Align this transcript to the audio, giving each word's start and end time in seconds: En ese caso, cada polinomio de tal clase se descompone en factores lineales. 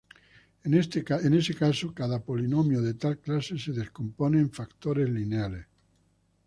En 0.63 0.73
ese 0.73 1.53
caso, 1.63 1.93
cada 1.99 2.21
polinomio 2.25 2.79
de 2.87 2.93
tal 3.01 3.15
clase 3.25 3.53
se 3.63 3.71
descompone 3.79 4.37
en 4.41 4.49
factores 4.59 5.07
lineales. 5.19 5.65